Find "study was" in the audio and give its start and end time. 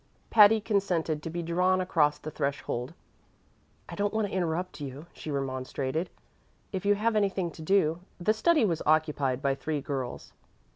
8.33-8.81